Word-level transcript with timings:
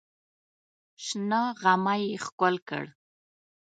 شنه 1.05 1.41
غمی 1.61 2.01
یې 2.09 2.17
ښکل 2.25 2.55
کړ. 2.69 2.85